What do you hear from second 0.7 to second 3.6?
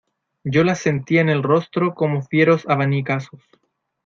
sentía en el rostro como fieros abanicazos.